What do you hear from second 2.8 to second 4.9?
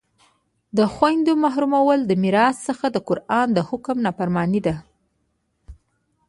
د قرآن د حکم نافرماني ده